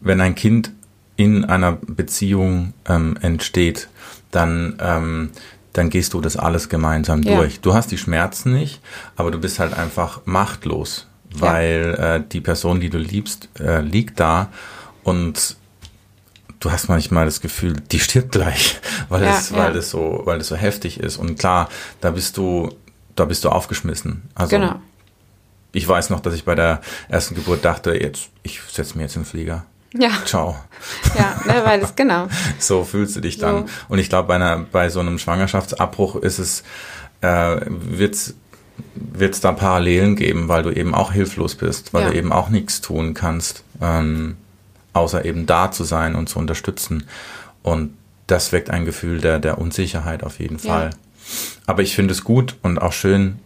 [0.00, 0.72] wenn ein Kind
[1.16, 3.88] in einer Beziehung ähm, entsteht,
[4.32, 5.30] dann, ähm,
[5.74, 7.36] dann gehst du das alles gemeinsam Ja.
[7.36, 7.60] durch.
[7.60, 8.80] Du hast die Schmerzen nicht,
[9.14, 14.18] aber du bist halt einfach machtlos, weil äh, die Person, die du liebst, äh, liegt
[14.18, 14.48] da
[15.04, 15.56] und
[16.64, 19.58] du hast manchmal das Gefühl, die stirbt gleich, weil Ja, es, ja.
[19.58, 21.16] weil es so, weil es so heftig ist.
[21.18, 21.68] Und klar,
[22.00, 22.70] da bist du,
[23.16, 24.22] da bist du aufgeschmissen.
[24.34, 24.76] Also Genau.
[25.72, 29.16] ich weiß noch, dass ich bei der ersten Geburt dachte, jetzt, ich setze mir jetzt
[29.16, 29.64] in den Flieger.
[29.96, 30.56] Ja, Ciao.
[31.18, 32.26] ja, ne, weil es genau.
[32.58, 33.66] So fühlst du dich dann.
[33.68, 33.72] So.
[33.88, 36.64] Und ich glaube, bei einer, bei so einem Schwangerschaftsabbruch ist es,
[37.20, 38.34] äh, wird's,
[38.96, 42.10] wird's da Parallelen geben, weil du eben auch hilflos bist, weil Ja.
[42.10, 44.36] du eben auch nichts tun kannst, ähm,
[44.94, 47.04] außer eben da zu sein und zu unterstützen.
[47.62, 47.94] Und
[48.26, 50.62] das weckt ein Gefühl der, der Unsicherheit auf jeden Ja.
[50.72, 50.90] Fall.
[51.66, 53.38] Aber ich finde es gut und auch schön,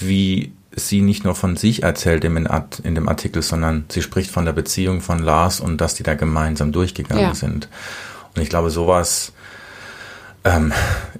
[0.00, 2.48] wie sie nicht nur von sich erzählt in,
[2.84, 6.14] in dem Artikel, sondern sie spricht von der Beziehung von Lars und dass die da
[6.14, 7.34] gemeinsam durchgegangen Ja.
[7.34, 7.68] sind.
[8.36, 9.32] Und ich glaube, sowas,
[10.44, 10.72] ähm,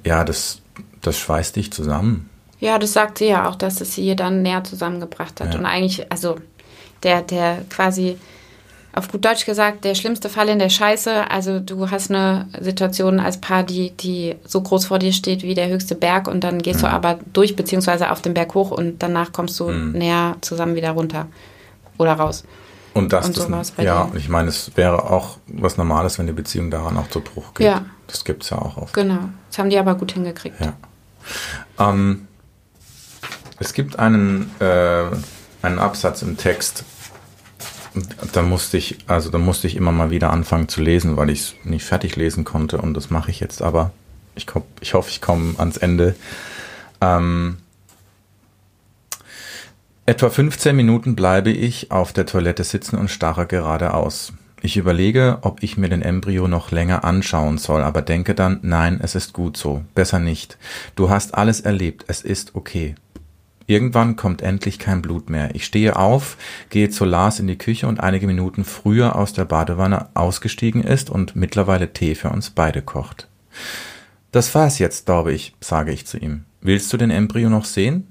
[0.05, 0.61] ja, das,
[1.01, 2.31] das schweißt dich zusammen.
[2.61, 5.55] Ja, das sagt sie ja auch, dass es sie dann näher zusammengebracht hat.
[5.55, 5.59] Ja.
[5.61, 6.37] Und eigentlich, also
[7.03, 8.19] der, der quasi,
[8.95, 11.31] auf gut Deutsch gesagt, der schlimmste Fall in der Scheiße.
[11.31, 15.55] Also du hast eine Situation als Paar, die, die so groß vor dir steht wie
[15.55, 19.03] der höchste Berg und dann gehst du aber durch, beziehungsweise auf den Berg hoch und
[19.03, 21.27] danach kommst du näher zusammen wieder runter
[21.99, 22.45] oder raus.
[22.95, 24.17] Und das, Und so das ja, dir.
[24.17, 27.67] ich meine, es wäre auch was Normales, wenn die Beziehung daran auch zu Bruch geht.
[27.67, 27.85] Ja.
[28.09, 28.95] Das gibt's ja auch oft.
[28.95, 29.29] Genau.
[29.49, 30.57] Das haben die aber gut hingekriegt.
[30.59, 30.73] Ja.
[31.79, 32.27] Ähm,
[33.61, 35.05] es gibt einen, äh,
[35.63, 36.85] einen Absatz im Text,
[38.33, 41.41] da musste ich, also da musste ich immer mal wieder anfangen zu lesen, weil ich
[41.41, 43.93] es nicht fertig lesen konnte und das mache ich jetzt aber.
[44.35, 46.15] Ich, komm, ich hoffe, ich komme ans Ende.
[47.01, 47.59] Ähm,
[50.07, 54.33] etwa 15 Minuten bleibe ich auf der Toilette sitzen und starre geradeaus.
[54.61, 58.99] Ich überlege, ob ich mir den Embryo noch länger anschauen soll, aber denke dann, nein,
[59.03, 60.59] es ist gut so, besser nicht.
[60.97, 62.97] Du hast alles erlebt, es ist okay.
[63.69, 65.55] Irgendwann kommt endlich kein Blut mehr.
[65.55, 66.39] Ich stehe auf,
[66.71, 71.11] gehe zu Lars in die Küche und einige Minuten früher aus der Badewanne ausgestiegen ist
[71.11, 73.29] und mittlerweile Tee für uns beide kocht.
[74.33, 76.47] Das war's jetzt, glaube ich, sage ich zu ihm.
[76.63, 78.07] Willst du den Embryo noch sehen?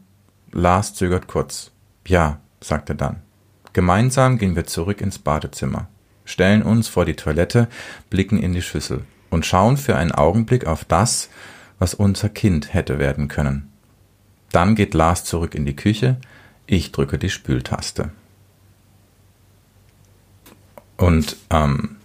[0.52, 1.72] Lars zögert kurz.
[2.06, 3.24] Ja, sagt er dann.
[3.74, 5.88] Gemeinsam gehen wir zurück ins Badezimmer,
[6.24, 7.68] stellen uns vor die Toilette,
[8.12, 11.30] blicken in die Schüssel und schauen für einen Augenblick auf das,
[11.80, 13.72] was unser Kind hätte werden können.
[14.52, 16.18] Dann geht Lars zurück in die Küche,
[16.66, 18.12] ich drücke die Spültaste.
[20.98, 21.98] Und ähm,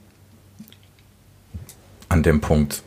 [2.08, 2.82] an dem Punkt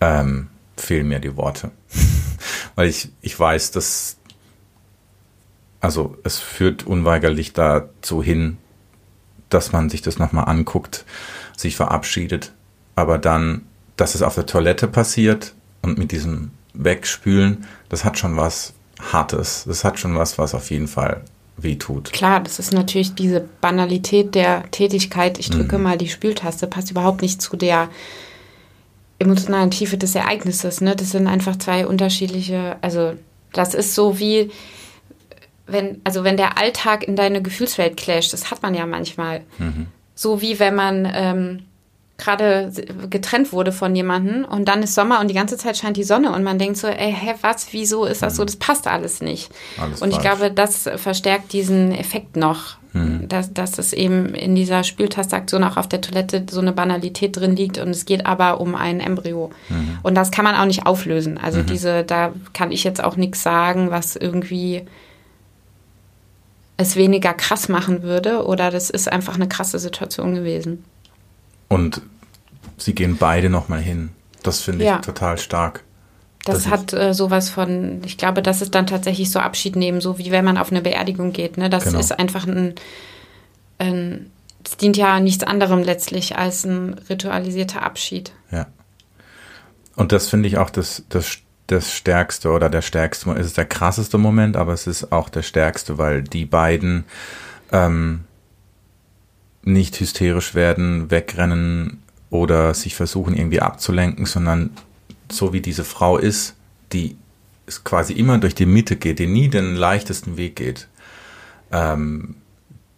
[0.00, 1.70] ähm, fehlen mir die Worte.
[2.74, 4.16] Weil ich, ich weiß, dass,
[5.80, 8.58] also es führt unweigerlich dazu hin,
[9.48, 11.04] dass man sich das nochmal anguckt,
[11.56, 12.52] sich verabschiedet,
[12.96, 18.36] aber dann, dass es auf der Toilette passiert und mit diesem Wegspülen, das hat schon
[18.36, 18.72] was
[19.12, 19.64] Hartes.
[19.66, 21.22] Das hat schon was, was auf jeden Fall
[21.56, 22.12] weh tut.
[22.12, 25.38] Klar, das ist natürlich diese Banalität der Tätigkeit.
[25.38, 25.84] Ich drücke Mhm.
[25.84, 27.88] mal die Spültaste, passt überhaupt nicht zu der
[29.18, 30.80] emotionalen Tiefe des Ereignisses.
[30.80, 30.96] Ne?
[30.96, 33.12] Das sind einfach zwei unterschiedliche, also
[33.52, 34.50] das ist so wie,
[35.66, 39.42] wenn, also wenn der Alltag in deine Gefühlswelt clasht, das hat man ja manchmal.
[39.58, 39.86] Mhm.
[40.14, 41.62] So wie wenn man ähm,
[42.22, 42.72] gerade
[43.10, 46.32] getrennt wurde von jemandem und dann ist Sommer und die ganze Zeit scheint die Sonne
[46.32, 48.44] und man denkt so, ey, hä, was, wieso ist das so?
[48.44, 49.50] Das passt alles nicht.
[49.76, 49.82] Mhm.
[49.82, 50.38] Alles und ich falsch.
[50.38, 53.26] glaube, das verstärkt diesen Effekt noch, Mhm.
[53.26, 57.56] dass, dass es eben in dieser Spültastaktion auch auf der Toilette so eine Banalität drin
[57.56, 59.50] liegt und es geht aber um ein Embryo.
[59.70, 59.98] Mhm.
[60.02, 61.38] Und das kann man auch nicht auflösen.
[61.38, 64.82] Also diese, da kann ich jetzt auch nichts sagen, was irgendwie
[66.76, 70.84] es weniger krass machen würde oder das ist einfach eine krasse Situation gewesen.
[71.68, 72.02] Und
[72.84, 74.10] sie gehen beide nochmal hin.
[74.42, 74.98] Das finde ich Ja.
[74.98, 75.84] total stark.
[76.44, 80.00] Das, Das hat äh, sowas von, ich glaube, das ist dann tatsächlich so Abschied nehmen,
[80.00, 81.56] so wie wenn man auf eine Beerdigung geht.
[81.56, 81.70] Ne?
[81.70, 82.00] Das Genau.
[82.00, 82.74] ist einfach ein,
[83.78, 84.30] ein,
[84.64, 88.32] es dient ja nichts anderem letztlich als ein ritualisierter Abschied.
[88.50, 88.66] Ja.
[89.94, 93.64] Und das finde ich auch das, das, das stärkste oder der stärkste, es ist der
[93.66, 97.04] krasseste Moment, aber es ist auch der stärkste, weil die beiden
[97.70, 98.24] ähm,
[99.62, 102.01] nicht hysterisch werden, wegrennen
[102.32, 104.70] oder sich versuchen irgendwie abzulenken, sondern
[105.30, 106.56] so wie diese Frau ist,
[106.92, 107.16] die
[107.66, 110.88] es quasi immer durch die Mitte geht, die nie den leichtesten Weg geht.
[111.70, 112.34] Ähm,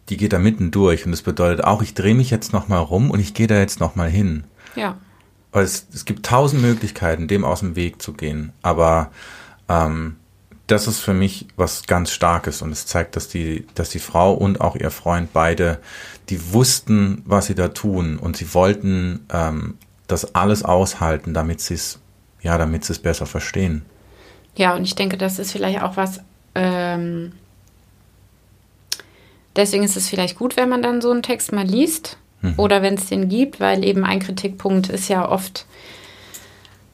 [0.08, 3.10] die geht da mitten durch und das bedeutet auch, ich drehe mich jetzt nochmal rum
[3.10, 4.44] und ich gehe da jetzt nochmal hin.
[4.76, 4.96] Ja,
[5.52, 8.52] es, es gibt tausend Möglichkeiten, dem aus dem Weg zu gehen.
[8.62, 9.10] Aber
[9.68, 10.16] ähm,
[10.66, 14.32] das ist für mich was ganz Starkes und es zeigt, dass die, dass die Frau
[14.32, 15.78] und auch ihr Freund beide,
[16.30, 21.74] die wussten, was sie da tun und sie wollten ähm, das alles aushalten, damit sie
[21.74, 22.00] es,
[22.40, 23.82] ja, damit sie es besser verstehen.
[24.56, 26.20] Ja, und ich denke, das ist vielleicht auch was.
[26.54, 27.32] Ähm,
[29.56, 32.54] deswegen ist es vielleicht gut, wenn man dann so einen Text mal liest mhm.
[32.56, 35.66] oder wenn es den gibt, weil eben ein Kritikpunkt ist ja oft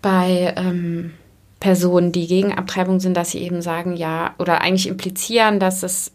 [0.03, 1.13] bei ähm,
[1.59, 6.13] Personen, die gegen Abtreibung sind, dass sie eben sagen, ja, oder eigentlich implizieren, dass es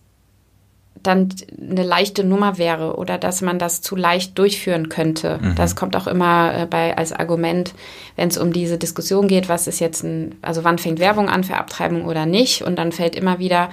[1.07, 5.39] dann eine leichte Nummer wäre oder dass man das zu leicht durchführen könnte.
[5.41, 5.55] Mhm.
[5.55, 7.73] Das kommt auch immer äh, bei als Argument,
[8.15, 11.43] wenn es um diese Diskussion geht, was ist jetzt ein, also wann fängt Werbung an
[11.43, 12.61] für Abtreibung oder nicht?
[12.61, 13.69] Und dann fällt immer wieder,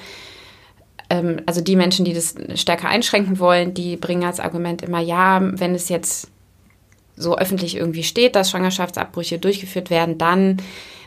[1.10, 5.40] ähm, also die Menschen, die das stärker einschränken wollen, die bringen als Argument immer, ja,
[5.42, 6.28] wenn es jetzt
[7.16, 10.56] so öffentlich irgendwie steht, dass Schwangerschaftsabbrüche durchgeführt werden, dann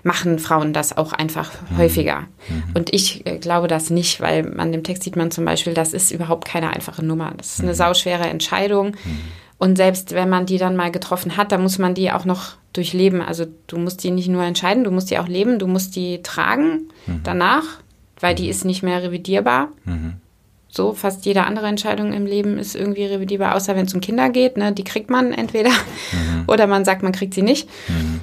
[0.05, 1.77] machen Frauen das auch einfach mhm.
[1.79, 2.21] häufiger.
[2.47, 2.63] Mhm.
[2.75, 5.93] Und ich äh, glaube das nicht, weil an dem Text sieht man zum Beispiel, das
[5.93, 7.33] ist überhaupt keine einfache Nummer.
[7.35, 7.75] Das ist eine mhm.
[7.75, 8.89] sauschwere Entscheidung.
[8.89, 9.19] Mhm.
[9.57, 12.53] Und selbst wenn man die dann mal getroffen hat, dann muss man die auch noch
[12.73, 13.21] durchleben.
[13.21, 16.21] Also du musst die nicht nur entscheiden, du musst die auch leben, du musst die
[16.21, 17.21] tragen mhm.
[17.23, 17.63] danach,
[18.19, 19.69] weil die ist nicht mehr revidierbar.
[20.67, 24.29] So, fast jede andere Entscheidung im Leben ist irgendwie revidierbar, außer wenn es um Kinder
[24.29, 24.57] geht.
[24.57, 24.71] Ne?
[24.71, 26.43] Die kriegt man entweder mhm.
[26.47, 27.67] oder man sagt, man kriegt sie nicht.
[27.87, 28.21] Mhm.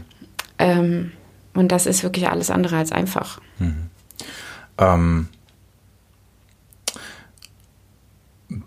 [0.58, 1.12] Ähm,
[1.54, 3.40] und das ist wirklich alles andere als einfach.
[3.58, 3.90] Mhm.
[4.78, 5.28] Ähm,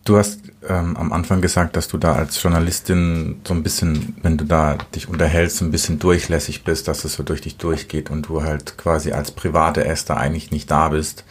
[0.04, 4.38] du hast ähm, am Anfang gesagt, dass du da als Journalistin so ein bisschen, wenn
[4.38, 8.28] du da dich unterhältst, ein bisschen durchlässig bist, dass es so durch dich durchgeht und
[8.28, 11.24] du halt quasi als private Esther eigentlich nicht da bist.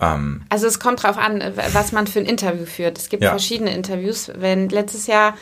[0.00, 2.98] Ähm, also es kommt drauf an, was man für ein Interview führt.
[2.98, 3.30] Es gibt ja.
[3.30, 4.30] verschiedene Interviews.
[4.34, 5.34] Wenn letztes Jahr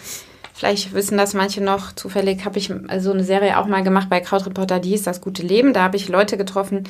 [0.58, 1.92] Vielleicht wissen das manche noch.
[1.92, 5.42] Zufällig habe ich so eine Serie auch mal gemacht bei Krautreporter, die hieß Das gute
[5.42, 5.72] Leben.
[5.72, 6.82] Da habe ich Leute getroffen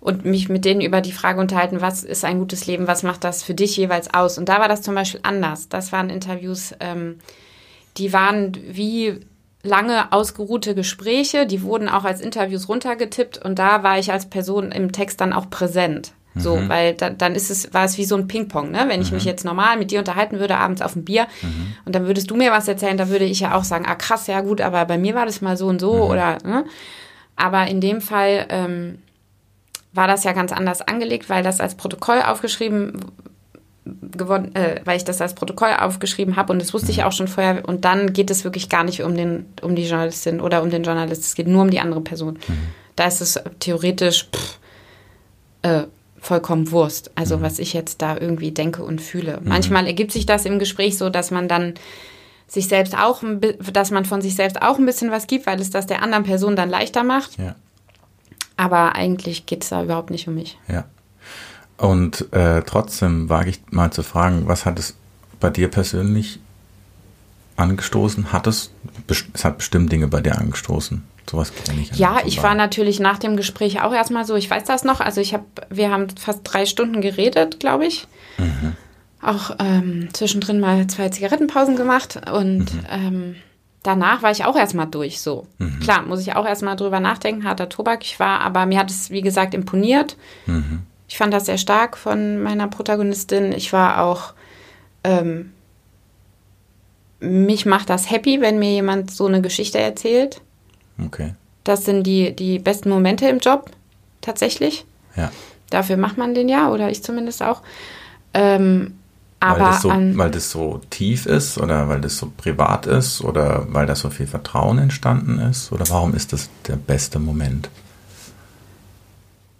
[0.00, 3.22] und mich mit denen über die Frage unterhalten, was ist ein gutes Leben, was macht
[3.22, 4.36] das für dich jeweils aus.
[4.36, 5.68] Und da war das zum Beispiel anders.
[5.68, 7.20] Das waren Interviews, ähm,
[7.98, 9.20] die waren wie
[9.62, 14.72] lange ausgeruhte Gespräche, die wurden auch als Interviews runtergetippt und da war ich als Person
[14.72, 16.14] im Text dann auch präsent.
[16.36, 16.68] So, mhm.
[16.68, 18.86] weil da, dann ist es, war es wie so ein Ping-Pong, ne?
[18.88, 19.16] Wenn ich mhm.
[19.16, 21.74] mich jetzt normal mit dir unterhalten würde, abends auf dem Bier, mhm.
[21.84, 24.26] und dann würdest du mir was erzählen, da würde ich ja auch sagen, ah krass,
[24.26, 26.00] ja gut, aber bei mir war das mal so und so, mhm.
[26.00, 26.64] oder, ne?
[27.36, 28.98] Aber in dem Fall ähm,
[29.92, 33.00] war das ja ganz anders angelegt, weil das als Protokoll aufgeschrieben
[33.84, 37.04] gewonnen, äh, weil ich das als Protokoll aufgeschrieben habe und das wusste ich mhm.
[37.04, 37.68] auch schon vorher.
[37.68, 40.84] Und dann geht es wirklich gar nicht um den, um die Journalistin oder um den
[40.84, 41.22] Journalist.
[41.22, 42.38] Es geht nur um die andere Person.
[42.48, 42.58] Mhm.
[42.96, 44.58] Da ist es theoretisch pff,
[45.62, 45.82] äh,
[46.24, 47.10] vollkommen Wurst.
[47.14, 47.42] Also mhm.
[47.42, 49.40] was ich jetzt da irgendwie denke und fühle.
[49.40, 49.48] Mhm.
[49.48, 51.74] Manchmal ergibt sich das im Gespräch so, dass man dann
[52.46, 53.22] sich selbst auch,
[53.72, 56.24] dass man von sich selbst auch ein bisschen was gibt, weil es das der anderen
[56.24, 57.38] Person dann leichter macht.
[57.38, 57.54] Ja.
[58.56, 60.58] Aber eigentlich geht es da überhaupt nicht um mich.
[60.68, 60.84] Ja.
[61.76, 64.94] Und äh, trotzdem wage ich mal zu fragen, was hat es
[65.40, 66.38] bei dir persönlich
[67.56, 68.32] angestoßen?
[68.32, 68.70] Hat es,
[69.32, 71.02] es hat bestimmt Dinge bei dir angestoßen.
[71.30, 71.96] Sowas kenne ich.
[71.96, 75.20] Ja, ich war natürlich nach dem Gespräch auch erstmal so, ich weiß das noch, also
[75.20, 78.06] ich habe, wir haben fast drei Stunden geredet, glaube ich.
[78.38, 78.76] Mhm.
[79.22, 82.86] Auch ähm, zwischendrin mal zwei Zigarettenpausen gemacht und mhm.
[82.90, 83.36] ähm,
[83.82, 85.46] danach war ich auch erstmal durch so.
[85.58, 85.80] Mhm.
[85.80, 88.04] Klar, muss ich auch erstmal drüber nachdenken, harter Tobak.
[88.04, 90.16] Ich war, aber mir hat es, wie gesagt, imponiert.
[90.46, 90.82] Mhm.
[91.08, 93.52] Ich fand das sehr stark von meiner Protagonistin.
[93.52, 94.34] Ich war auch,
[95.04, 95.52] ähm,
[97.20, 100.40] mich macht das happy, wenn mir jemand so eine Geschichte erzählt.
[101.02, 101.34] Okay.
[101.64, 103.70] Das sind die, die besten Momente im Job,
[104.20, 104.84] tatsächlich.
[105.16, 105.30] Ja.
[105.70, 107.62] Dafür macht man den ja, oder ich zumindest auch.
[108.34, 108.94] Ähm,
[109.40, 112.86] aber weil das, so, an, weil das so tief ist oder weil das so privat
[112.86, 115.72] ist oder weil da so viel Vertrauen entstanden ist?
[115.72, 117.68] Oder warum ist das der beste Moment?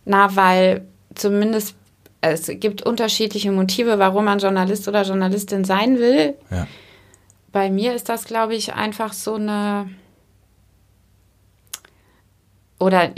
[0.04, 1.74] Na, weil zumindest
[2.20, 6.34] es gibt unterschiedliche Motive, warum man Journalist oder Journalistin sein will.
[6.50, 6.66] Ja.
[7.52, 9.88] Bei mir ist das, glaube ich, einfach so eine
[12.84, 13.10] oder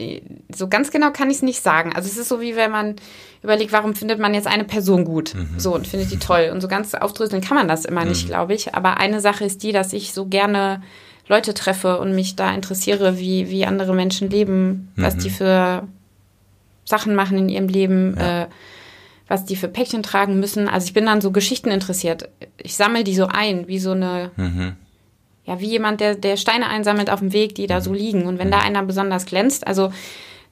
[0.55, 1.93] so ganz genau kann ich es nicht sagen.
[1.93, 2.95] Also es ist so wie wenn man
[3.43, 5.35] überlegt, warum findet man jetzt eine Person gut?
[5.35, 5.59] Mhm.
[5.59, 6.51] So und findet die toll.
[6.53, 8.11] Und so ganz aufdröseln kann man das immer mhm.
[8.11, 8.75] nicht, glaube ich.
[8.77, 10.83] Aber eine Sache ist die, dass ich so gerne
[11.27, 15.03] Leute treffe und mich da interessiere, wie, wie andere Menschen leben, mhm.
[15.03, 15.83] was die für
[16.85, 18.43] Sachen machen in ihrem Leben, ja.
[18.43, 18.47] äh,
[19.27, 20.69] was die für Päckchen tragen müssen.
[20.69, 22.29] Also ich bin dann so Geschichten interessiert.
[22.63, 24.77] Ich sammle die so ein, wie so eine mhm
[25.47, 27.97] ja, wie jemand, der, der Steine einsammelt auf dem Weg, die da so mhm.
[27.97, 28.27] liegen.
[28.27, 28.65] Und wenn da mhm.
[28.65, 29.93] einer besonders glänzt, also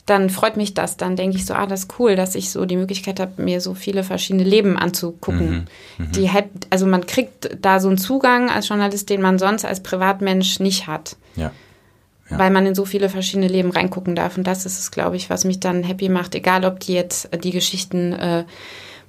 [0.07, 0.96] dann freut mich das.
[0.96, 3.61] Dann denke ich so, ah, das ist cool, dass ich so die Möglichkeit habe, mir
[3.61, 5.66] so viele verschiedene Leben anzugucken.
[5.98, 6.07] Mhm.
[6.07, 6.12] Mhm.
[6.12, 9.83] Die halt, also man kriegt da so einen Zugang als Journalist, den man sonst als
[9.83, 11.16] Privatmensch nicht hat.
[11.37, 11.50] Ja.
[12.30, 12.38] Ja.
[12.38, 14.38] Weil man in so viele verschiedene Leben reingucken darf.
[14.38, 17.33] Und das ist es, glaube ich, was mich dann happy macht, egal ob die jetzt
[17.33, 18.44] äh, die Geschichten äh,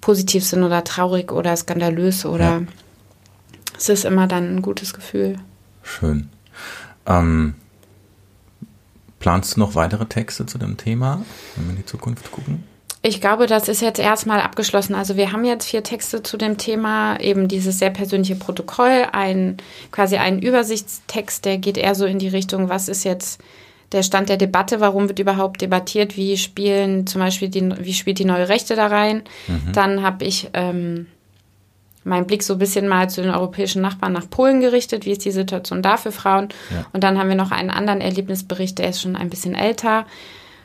[0.02, 2.62] positiv sind oder traurig oder skandalös oder Ja.
[3.78, 5.38] es ist immer dann ein gutes Gefühl.
[5.86, 6.30] Schön.
[7.06, 7.54] Ähm,
[9.19, 11.24] planst du noch weitere Texte zu dem Thema,
[11.56, 12.63] wenn wir in die Zukunft gucken?
[13.04, 14.95] Ich glaube, das ist jetzt erstmal abgeschlossen.
[14.95, 19.58] Also wir haben jetzt vier Texte zu dem Thema, eben dieses sehr persönliche Protokoll, ein
[19.91, 23.39] quasi ein Übersichtstext, der geht eher so in die Richtung, was ist jetzt
[23.91, 28.17] der Stand der Debatte, warum wird überhaupt debattiert, wie spielen zum Beispiel die, wie spielt
[28.17, 29.21] die neue Rechte da rein.
[29.71, 31.06] Dann habe ich ähm,
[32.06, 35.26] meinen Blick so ein bisschen mal zu den europäischen Nachbarn nach Polen gerichtet, wie ist
[35.26, 36.50] die Situation da für Frauen.
[36.72, 36.86] Ja.
[36.94, 40.06] Und dann haben wir noch einen anderen Erlebnisbericht, der ist schon ein bisschen älter,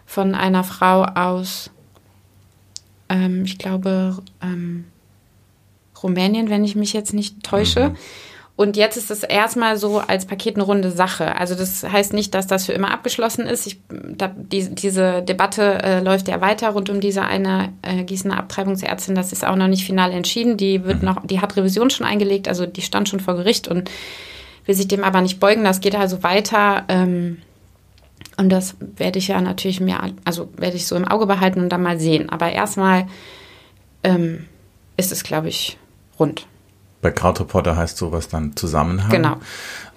[0.07, 1.71] von einer Frau aus
[3.11, 4.87] ähm, ich glaube, ähm,
[6.03, 7.95] Rumänien, wenn ich mich jetzt nicht täusche.
[8.61, 11.35] Und jetzt ist es erstmal so als Paket eine runde Sache.
[11.37, 13.67] Also das heißt nicht, dass das für immer abgeschlossen ist.
[13.67, 18.37] Ich, da, die, diese Debatte äh, läuft ja weiter rund um diese eine äh, Gießener
[18.37, 19.15] Abtreibungsärztin.
[19.15, 20.59] Das ist auch noch nicht final entschieden.
[20.59, 23.91] Die wird noch, die hat Revision schon eingelegt, also die stand schon vor Gericht und
[24.67, 25.65] will sich dem aber nicht beugen.
[25.65, 26.85] Das geht also weiter.
[26.89, 27.39] Ähm,
[28.37, 31.71] und das werde ich ja natürlich mir, also werde ich so im Auge behalten und
[31.71, 32.29] dann mal sehen.
[32.29, 33.07] Aber erstmal
[34.05, 34.45] ähm,
[34.99, 35.79] ist es, glaube ich,
[36.19, 36.45] rund.
[37.03, 39.11] Bei Krautreporter heißt sowas dann Zusammenhang.
[39.11, 39.37] Genau.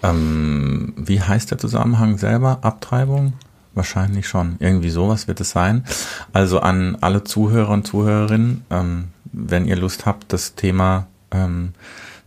[0.01, 2.59] Ähm, wie heißt der Zusammenhang selber?
[2.61, 3.33] Abtreibung?
[3.73, 4.57] Wahrscheinlich schon.
[4.59, 5.83] Irgendwie sowas wird es sein.
[6.31, 11.73] Also an alle Zuhörer und Zuhörerinnen, ähm, wenn ihr Lust habt, das Thema, ähm,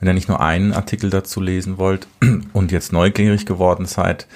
[0.00, 2.06] wenn ihr nicht nur einen Artikel dazu lesen wollt
[2.52, 4.26] und jetzt neugierig geworden seid,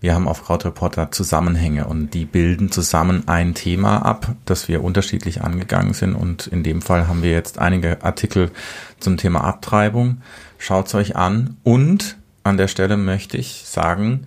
[0.00, 5.42] wir haben auf Krautreporter Zusammenhänge und die bilden zusammen ein Thema ab, das wir unterschiedlich
[5.42, 6.14] angegangen sind.
[6.14, 8.50] Und in dem Fall haben wir jetzt einige Artikel
[9.00, 10.22] zum Thema Abtreibung.
[10.56, 11.56] Schaut's euch an.
[11.64, 14.26] Und an der Stelle möchte ich sagen,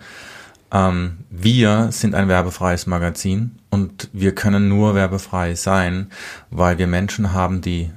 [0.74, 6.12] ähm, wir sind ein werbefreies Magazin und wir können nur werbefrei sein,
[6.50, 7.92] weil wir Menschen haben, die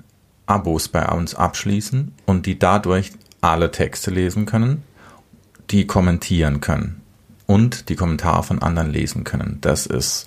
[0.46, 4.84] Abos bei uns abschließen und die dadurch alle Texte lesen können,
[5.70, 7.03] die kommentieren können
[7.46, 9.58] und die Kommentare von anderen lesen können.
[9.60, 10.26] Das ist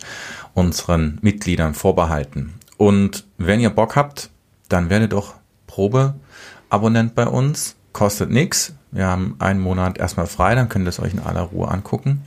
[0.53, 2.53] unseren Mitgliedern vorbehalten.
[2.77, 4.29] Und wenn ihr Bock habt,
[4.69, 5.35] dann werdet doch
[5.67, 7.75] Probeabonnent bei uns.
[7.93, 8.73] Kostet nichts.
[8.91, 12.23] Wir haben einen Monat erstmal frei, dann könnt ihr es euch in aller Ruhe angucken.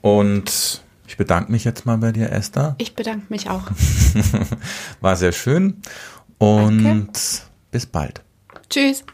[0.00, 2.74] Und ich bedanke mich jetzt mal bei dir, Esther.
[2.78, 3.64] Ich bedanke mich auch.
[5.00, 5.82] War sehr schön.
[6.38, 7.12] Und
[7.70, 8.22] bis bald.
[8.70, 9.04] Tschüss.